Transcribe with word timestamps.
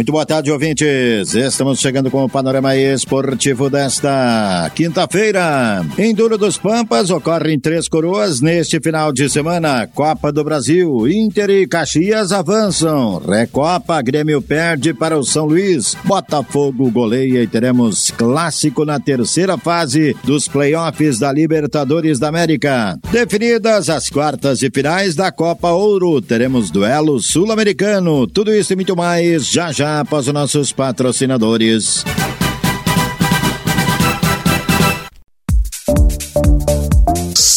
Muito 0.00 0.12
boa 0.12 0.24
tarde, 0.24 0.50
ouvintes. 0.50 1.34
Estamos 1.34 1.78
chegando 1.78 2.10
com 2.10 2.24
o 2.24 2.28
panorama 2.28 2.74
esportivo 2.74 3.68
desta 3.68 4.72
quinta-feira. 4.74 5.84
Em 5.98 6.14
Duro 6.14 6.38
dos 6.38 6.56
Pampas 6.56 7.10
ocorre 7.10 7.52
em 7.52 7.60
Três 7.60 7.86
Coroas 7.86 8.40
neste 8.40 8.80
final 8.80 9.12
de 9.12 9.28
semana. 9.28 9.86
Copa 9.86 10.32
do 10.32 10.42
Brasil, 10.42 11.06
Inter 11.06 11.50
e 11.50 11.66
Caxias 11.66 12.32
avançam. 12.32 13.18
Recopa, 13.18 14.00
Grêmio 14.00 14.40
perde 14.40 14.94
para 14.94 15.18
o 15.18 15.22
São 15.22 15.44
Luís. 15.44 15.94
Botafogo 16.02 16.90
goleia 16.90 17.42
e 17.42 17.46
teremos 17.46 18.10
clássico 18.10 18.86
na 18.86 18.98
terceira 18.98 19.58
fase 19.58 20.16
dos 20.24 20.48
playoffs 20.48 21.18
da 21.18 21.30
Libertadores 21.30 22.18
da 22.18 22.28
América. 22.28 22.98
Definidas 23.12 23.90
as 23.90 24.08
quartas 24.08 24.62
e 24.62 24.70
finais 24.70 25.14
da 25.14 25.30
Copa 25.30 25.68
Ouro, 25.72 26.22
teremos 26.22 26.70
duelo 26.70 27.20
sul-americano. 27.20 28.26
Tudo 28.26 28.50
isso 28.50 28.72
e 28.72 28.76
muito 28.76 28.96
mais 28.96 29.46
já 29.46 29.70
já 29.70 29.89
após 29.98 30.28
os 30.28 30.32
nossos 30.32 30.72
patrocinadores. 30.72 32.04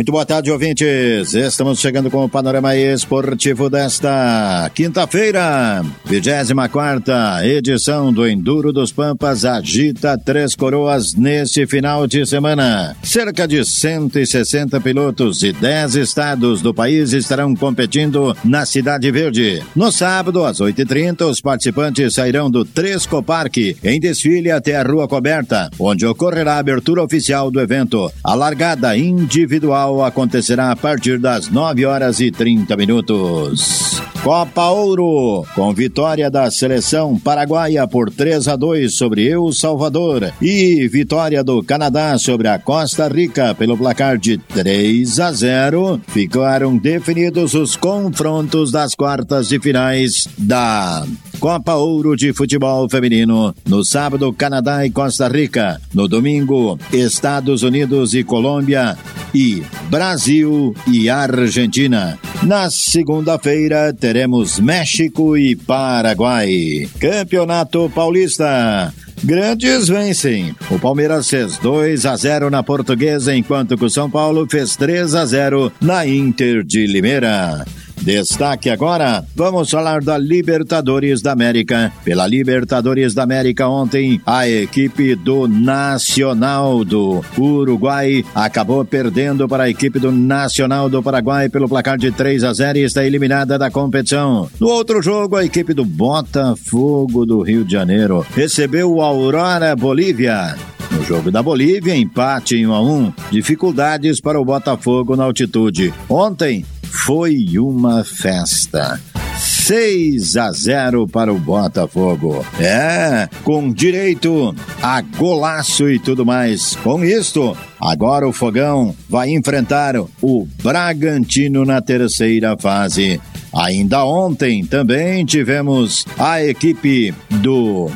Muito 0.00 0.12
boa 0.12 0.24
tarde, 0.24 0.50
ouvintes. 0.50 1.34
Estamos 1.34 1.78
chegando 1.78 2.10
com 2.10 2.24
o 2.24 2.28
panorama 2.28 2.74
esportivo 2.74 3.68
desta 3.68 4.70
quinta-feira, 4.74 5.84
24 6.06 7.04
edição 7.44 8.10
do 8.10 8.26
Enduro 8.26 8.72
dos 8.72 8.92
Pampas 8.92 9.44
agita 9.44 10.16
Três 10.16 10.54
Coroas 10.54 11.12
neste 11.12 11.66
final 11.66 12.06
de 12.06 12.24
semana. 12.24 12.96
Cerca 13.02 13.46
de 13.46 13.62
160 13.62 14.80
pilotos 14.80 15.40
de 15.40 15.52
10 15.52 15.96
estados 15.96 16.62
do 16.62 16.72
país 16.72 17.12
estarão 17.12 17.54
competindo 17.54 18.34
na 18.42 18.64
Cidade 18.64 19.10
Verde. 19.10 19.62
No 19.76 19.92
sábado, 19.92 20.46
às 20.46 20.60
8h30, 20.60 21.28
os 21.28 21.42
participantes 21.42 22.14
sairão 22.14 22.50
do 22.50 22.64
Tresco 22.64 23.22
Parque 23.22 23.76
em 23.84 24.00
desfile 24.00 24.50
até 24.50 24.76
a 24.76 24.82
Rua 24.82 25.06
Coberta, 25.06 25.68
onde 25.78 26.06
ocorrerá 26.06 26.54
a 26.54 26.58
abertura 26.58 27.02
oficial 27.02 27.50
do 27.50 27.60
evento. 27.60 28.10
A 28.24 28.34
largada 28.34 28.96
individual 28.96 29.89
acontecerá 30.04 30.70
a 30.70 30.76
partir 30.76 31.18
das 31.18 31.48
9 31.48 31.84
horas 31.84 32.20
e 32.20 32.30
30 32.30 32.76
minutos. 32.76 34.00
Copa 34.22 34.68
Ouro, 34.68 35.46
com 35.54 35.72
vitória 35.72 36.30
da 36.30 36.50
seleção 36.50 37.18
paraguaia 37.18 37.88
por 37.88 38.10
3 38.10 38.48
a 38.48 38.54
2 38.54 38.94
sobre 38.94 39.26
El 39.26 39.50
Salvador 39.50 40.30
e 40.42 40.86
vitória 40.88 41.42
do 41.42 41.62
Canadá 41.62 42.18
sobre 42.18 42.46
a 42.46 42.58
Costa 42.58 43.08
Rica 43.08 43.54
pelo 43.54 43.78
placar 43.78 44.18
de 44.18 44.36
3 44.36 45.20
a 45.20 45.32
0, 45.32 46.02
ficaram 46.08 46.76
definidos 46.76 47.54
os 47.54 47.76
confrontos 47.76 48.70
das 48.70 48.94
quartas 48.94 49.48
de 49.48 49.58
finais 49.58 50.28
da 50.36 51.02
Copa 51.40 51.74
Ouro 51.74 52.14
de 52.14 52.34
Futebol 52.34 52.86
Feminino. 52.90 53.54
No 53.66 53.82
sábado, 53.82 54.30
Canadá 54.30 54.84
e 54.84 54.90
Costa 54.90 55.26
Rica. 55.26 55.80
No 55.94 56.06
domingo, 56.06 56.78
Estados 56.92 57.62
Unidos 57.62 58.12
e 58.12 58.22
Colômbia. 58.22 58.94
E 59.34 59.62
Brasil 59.88 60.74
e 60.86 61.08
Argentina. 61.08 62.18
Na 62.42 62.68
segunda-feira, 62.68 63.92
teremos 64.12 64.58
México 64.58 65.36
e 65.36 65.54
Paraguai. 65.54 66.88
Campeonato 66.98 67.88
Paulista. 67.94 68.92
Grandes 69.22 69.86
vencem. 69.86 70.52
O 70.68 70.80
Palmeiras 70.80 71.30
fez 71.30 71.56
2 71.58 72.04
a 72.06 72.16
0 72.16 72.50
na 72.50 72.60
Portuguesa, 72.60 73.32
enquanto 73.36 73.78
que 73.78 73.84
o 73.84 73.90
São 73.90 74.10
Paulo 74.10 74.48
fez 74.50 74.74
3 74.74 75.14
a 75.14 75.24
0 75.24 75.72
na 75.80 76.04
Inter 76.04 76.64
de 76.64 76.88
Limeira. 76.88 77.64
Destaque 78.00 78.70
agora, 78.70 79.22
vamos 79.36 79.70
falar 79.70 80.00
da 80.00 80.16
Libertadores 80.16 81.20
da 81.20 81.32
América. 81.32 81.92
Pela 82.02 82.26
Libertadores 82.26 83.12
da 83.12 83.24
América 83.24 83.68
ontem, 83.68 84.20
a 84.24 84.48
equipe 84.48 85.14
do 85.14 85.46
Nacional 85.46 86.82
do 86.82 87.22
Uruguai 87.36 88.24
acabou 88.34 88.84
perdendo 88.86 89.46
para 89.46 89.64
a 89.64 89.70
equipe 89.70 89.98
do 89.98 90.10
Nacional 90.10 90.88
do 90.88 91.02
Paraguai 91.02 91.50
pelo 91.50 91.68
placar 91.68 91.98
de 91.98 92.10
3 92.10 92.42
a 92.42 92.54
0 92.54 92.78
e 92.78 92.84
está 92.84 93.04
eliminada 93.04 93.58
da 93.58 93.70
competição. 93.70 94.48
No 94.58 94.68
outro 94.68 95.02
jogo, 95.02 95.36
a 95.36 95.44
equipe 95.44 95.74
do 95.74 95.84
Botafogo 95.84 97.26
do 97.26 97.42
Rio 97.42 97.66
de 97.66 97.72
Janeiro 97.72 98.24
recebeu 98.34 98.94
o 98.94 99.02
Aurora 99.02 99.76
Bolívia. 99.76 100.56
No 100.90 101.04
jogo 101.04 101.30
da 101.30 101.42
Bolívia, 101.42 101.94
empate 101.94 102.56
em 102.56 102.66
1 102.66 102.72
a 102.72 102.82
1, 102.82 103.12
dificuldades 103.30 104.20
para 104.20 104.40
o 104.40 104.44
Botafogo 104.44 105.14
na 105.14 105.24
altitude. 105.24 105.94
Ontem, 106.08 106.64
foi 106.90 107.58
uma 107.58 108.04
festa. 108.04 109.00
6 109.38 110.36
a 110.36 110.52
0 110.52 111.08
para 111.08 111.32
o 111.32 111.38
Botafogo. 111.38 112.44
É, 112.58 113.28
com 113.44 113.72
direito 113.72 114.54
a 114.82 115.00
golaço 115.00 115.88
e 115.88 115.98
tudo 115.98 116.26
mais. 116.26 116.76
Com 116.76 117.02
isto, 117.04 117.56
agora 117.80 118.28
o 118.28 118.32
Fogão 118.32 118.94
vai 119.08 119.30
enfrentar 119.30 119.94
o 120.20 120.46
Bragantino 120.62 121.64
na 121.64 121.80
terceira 121.80 122.56
fase. 122.58 123.20
Ainda 123.54 124.04
ontem 124.04 124.64
também 124.64 125.24
tivemos 125.24 126.04
a 126.18 126.42
equipe 126.44 127.14
do 127.40 127.90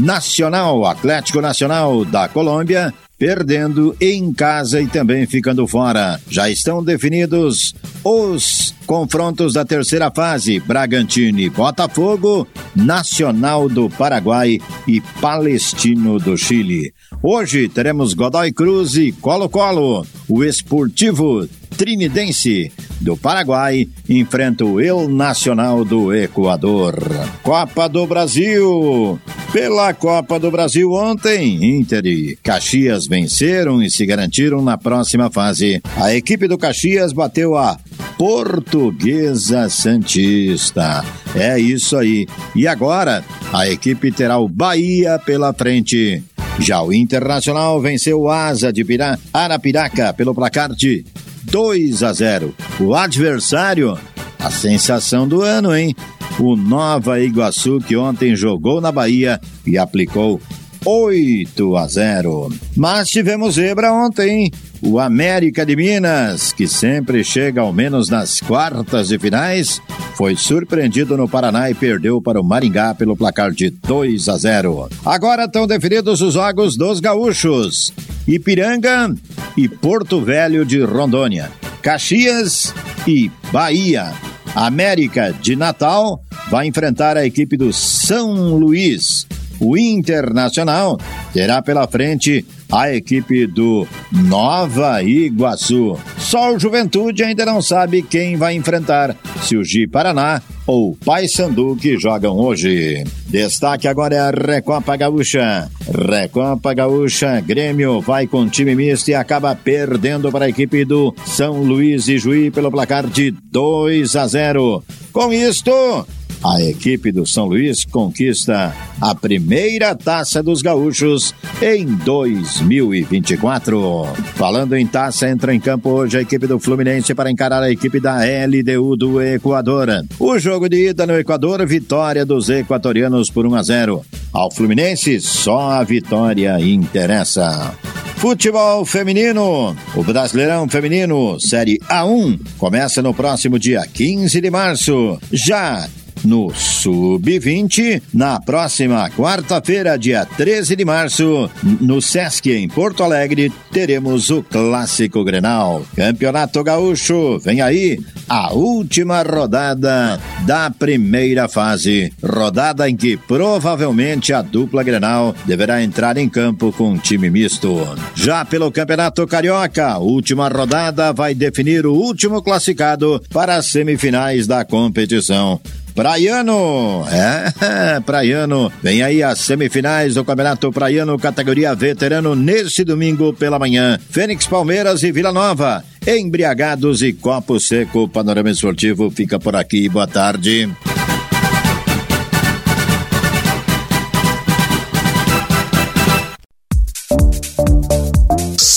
Nacional, 0.00 0.86
Atlético 0.86 1.40
Nacional 1.40 2.04
da 2.04 2.28
Colômbia, 2.28 2.92
perdendo 3.18 3.94
em 4.00 4.32
casa 4.32 4.80
e 4.80 4.86
também 4.86 5.26
ficando 5.26 5.66
fora. 5.66 6.18
Já 6.28 6.48
estão 6.48 6.82
definidos 6.82 7.74
os 8.04 8.74
confrontos 8.86 9.54
da 9.54 9.64
terceira 9.64 10.10
fase: 10.10 10.60
Bragantino 10.60 11.40
e 11.40 11.50
Botafogo, 11.50 12.46
Nacional 12.74 13.68
do 13.68 13.88
Paraguai 13.90 14.58
e 14.86 15.00
Palestino 15.20 16.18
do 16.18 16.36
Chile. 16.36 16.92
Hoje 17.22 17.68
teremos 17.68 18.14
Godoy 18.14 18.52
Cruz 18.52 18.96
e 18.96 19.12
Colo-Colo. 19.12 20.06
O 20.28 20.42
Esportivo 20.44 21.48
Trinidense 21.76 22.72
do 23.00 23.16
Paraguai 23.16 23.88
enfrenta 24.08 24.64
o 24.64 24.80
El 24.80 25.08
Nacional 25.08 25.84
do 25.84 26.14
Equador. 26.14 26.96
Copa 27.42 27.88
do 27.88 28.06
Brasil. 28.06 29.18
Pela 29.52 29.92
Copa 29.94 30.38
do 30.38 30.50
Brasil 30.50 30.92
ontem, 30.92 31.78
Inter 31.78 32.06
e 32.06 32.38
Caxias 32.42 33.06
venceram 33.06 33.82
e 33.82 33.90
se 33.90 34.06
garantiram 34.06 34.62
na 34.62 34.78
próxima 34.78 35.30
fase. 35.30 35.82
A 35.96 36.14
equipe 36.14 36.46
do 36.46 36.58
Caxias 36.58 37.12
bateu 37.12 37.56
a 37.56 37.78
Portuguesa 38.16 39.68
Santista. 39.68 41.04
É 41.34 41.58
isso 41.58 41.96
aí. 41.96 42.28
E 42.54 42.68
agora, 42.68 43.24
a 43.52 43.68
equipe 43.68 44.12
terá 44.12 44.38
o 44.38 44.48
Bahia 44.48 45.18
pela 45.18 45.52
frente. 45.52 46.22
Já 46.58 46.82
o 46.82 46.92
Internacional 46.92 47.80
venceu 47.80 48.20
o 48.20 48.30
Asa 48.30 48.72
de 48.72 48.84
Arapiraca 49.32 50.12
pelo 50.12 50.34
placar 50.34 50.74
de 50.74 51.04
2 51.42 52.02
a 52.02 52.12
0. 52.12 52.54
O 52.80 52.94
adversário, 52.94 53.98
a 54.38 54.50
sensação 54.50 55.26
do 55.26 55.42
ano, 55.42 55.74
hein? 55.74 55.94
O 56.38 56.56
Nova 56.56 57.20
Iguaçu 57.20 57.78
que 57.78 57.96
ontem 57.96 58.34
jogou 58.34 58.80
na 58.80 58.90
Bahia 58.90 59.40
e 59.66 59.76
aplicou 59.76 60.40
8 60.84 61.76
a 61.76 61.86
0. 61.86 62.52
Mas 62.76 63.08
tivemos 63.08 63.54
zebra 63.54 63.92
ontem. 63.92 64.50
O 64.82 64.98
América 64.98 65.66
de 65.66 65.76
Minas, 65.76 66.54
que 66.54 66.66
sempre 66.66 67.22
chega 67.22 67.60
ao 67.60 67.70
menos 67.70 68.08
nas 68.08 68.40
quartas 68.40 69.08
de 69.08 69.18
finais, 69.18 69.82
foi 70.16 70.34
surpreendido 70.36 71.18
no 71.18 71.28
Paraná 71.28 71.70
e 71.70 71.74
perdeu 71.74 72.22
para 72.22 72.40
o 72.40 72.44
Maringá 72.44 72.94
pelo 72.94 73.14
placar 73.14 73.52
de 73.52 73.68
2 73.68 74.28
a 74.30 74.38
0. 74.38 74.88
Agora 75.04 75.44
estão 75.44 75.66
definidos 75.66 76.22
os 76.22 76.32
jogos 76.32 76.78
dos 76.78 76.98
gaúchos: 76.98 77.92
Ipiranga 78.30 79.12
e 79.56 79.68
Porto 79.68 80.20
Velho 80.20 80.64
de 80.64 80.80
Rondônia, 80.84 81.50
Caxias 81.82 82.72
e 83.04 83.28
Bahia. 83.50 84.12
América 84.54 85.32
de 85.32 85.56
Natal 85.56 86.22
vai 86.48 86.68
enfrentar 86.68 87.16
a 87.16 87.26
equipe 87.26 87.56
do 87.56 87.72
São 87.72 88.56
Luís. 88.56 89.26
O 89.58 89.76
Internacional 89.76 90.96
terá 91.32 91.60
pela 91.60 91.88
frente 91.88 92.46
a 92.70 92.92
equipe 92.94 93.46
do 93.46 93.86
Nova 94.12 95.02
Iguaçu. 95.02 95.98
Só 96.18 96.54
o 96.54 96.58
Juventude 96.58 97.24
ainda 97.24 97.44
não 97.44 97.60
sabe 97.60 98.02
quem 98.02 98.36
vai 98.36 98.54
enfrentar, 98.54 99.16
se 99.42 99.56
o 99.56 99.64
Gi 99.64 99.86
Paraná 99.86 100.40
ou 100.66 100.96
Paysandu 101.04 101.76
que 101.76 101.98
jogam 101.98 102.36
hoje. 102.38 103.02
Destaque 103.26 103.88
agora 103.88 104.14
é 104.14 104.18
a 104.20 104.30
Recopa 104.30 104.96
Gaúcha. 104.96 105.68
Recopa 105.92 106.72
Gaúcha, 106.72 107.40
Grêmio 107.40 108.00
vai 108.00 108.26
com 108.26 108.48
time 108.48 108.74
misto 108.74 109.08
e 109.08 109.14
acaba 109.14 109.54
perdendo 109.56 110.30
para 110.30 110.44
a 110.44 110.48
equipe 110.48 110.84
do 110.84 111.14
São 111.26 111.62
Luís 111.62 112.06
e 112.06 112.18
Juí 112.18 112.50
pelo 112.50 112.70
placar 112.70 113.06
de 113.06 113.30
2 113.30 114.14
a 114.14 114.26
0. 114.26 114.84
Com 115.12 115.32
isto, 115.32 116.06
a 116.42 116.62
equipe 116.62 117.12
do 117.12 117.26
São 117.26 117.44
Luís 117.44 117.84
conquista 117.84 118.74
a 119.00 119.14
primeira 119.14 119.94
taça 119.94 120.42
dos 120.42 120.62
gaúchos 120.62 121.34
em 121.60 121.84
2024. 121.86 124.08
Falando 124.34 124.74
em 124.76 124.86
taça, 124.86 125.28
entra 125.28 125.54
em 125.54 125.60
campo 125.60 125.90
hoje 125.90 126.16
a 126.18 126.22
equipe 126.22 126.46
do 126.46 126.58
Fluminense 126.58 127.14
para 127.14 127.30
encarar 127.30 127.62
a 127.62 127.70
equipe 127.70 128.00
da 128.00 128.20
LDU 128.20 128.96
do 128.96 129.20
Equador. 129.20 129.88
O 130.18 130.38
jogo 130.38 130.66
de 130.68 130.88
ida 130.90 131.06
no 131.06 131.18
Equador, 131.18 131.66
vitória 131.66 132.24
dos 132.24 132.48
equatorianos 132.48 133.28
por 133.30 133.46
1 133.46 133.54
a 133.54 133.62
0. 133.62 134.02
Ao 134.32 134.50
Fluminense, 134.50 135.20
só 135.20 135.72
a 135.72 135.84
vitória 135.84 136.58
interessa. 136.60 137.76
Futebol 138.20 138.84
feminino. 138.84 139.74
O 139.96 140.04
Brasileirão 140.04 140.68
Feminino, 140.68 141.40
Série 141.40 141.78
A1, 141.88 142.38
começa 142.58 143.00
no 143.00 143.14
próximo 143.14 143.58
dia 143.58 143.82
15 143.86 144.42
de 144.42 144.50
março. 144.50 145.18
Já 145.32 145.88
no 146.24 146.52
Sub-20, 146.54 148.02
na 148.12 148.40
próxima 148.40 149.08
quarta-feira, 149.10 149.98
dia 149.98 150.24
13 150.24 150.76
de 150.76 150.84
março, 150.84 151.50
no 151.80 152.00
Sesc, 152.00 152.50
em 152.50 152.68
Porto 152.68 153.02
Alegre, 153.02 153.52
teremos 153.72 154.30
o 154.30 154.42
Clássico 154.42 155.24
Grenal. 155.24 155.84
Campeonato 155.96 156.62
Gaúcho, 156.62 157.38
vem 157.38 157.60
aí 157.60 157.98
a 158.28 158.52
última 158.52 159.22
rodada 159.22 160.20
da 160.46 160.70
primeira 160.70 161.48
fase. 161.48 162.12
Rodada 162.22 162.88
em 162.88 162.96
que 162.96 163.16
provavelmente 163.16 164.32
a 164.32 164.42
dupla 164.42 164.82
Grenal 164.82 165.34
deverá 165.46 165.82
entrar 165.82 166.16
em 166.16 166.28
campo 166.28 166.72
com 166.72 166.90
um 166.90 166.98
time 166.98 167.30
misto. 167.30 167.76
Já 168.14 168.44
pelo 168.44 168.70
Campeonato 168.70 169.26
Carioca, 169.26 169.98
última 169.98 170.48
rodada 170.48 171.12
vai 171.12 171.34
definir 171.34 171.86
o 171.86 171.94
último 171.94 172.42
classificado 172.42 173.22
para 173.30 173.56
as 173.56 173.66
semifinais 173.66 174.46
da 174.46 174.64
competição. 174.64 175.60
Praiano, 175.94 177.04
é, 177.10 178.00
Praiano, 178.04 178.72
vem 178.82 179.02
aí 179.02 179.22
as 179.22 179.38
semifinais 179.40 180.14
do 180.14 180.24
Campeonato 180.24 180.70
Praiano, 180.72 181.18
categoria 181.18 181.74
veterano, 181.74 182.34
nesse 182.34 182.84
domingo 182.84 183.32
pela 183.32 183.58
manhã. 183.58 183.98
Fênix 184.10 184.46
Palmeiras 184.46 185.02
e 185.02 185.12
Vila 185.12 185.32
Nova, 185.32 185.84
embriagados 186.06 187.02
e 187.02 187.12
copo 187.12 187.58
seco. 187.60 188.08
Panorama 188.08 188.50
Esportivo 188.50 189.10
fica 189.10 189.38
por 189.38 189.56
aqui, 189.56 189.88
boa 189.88 190.06
tarde. 190.06 190.68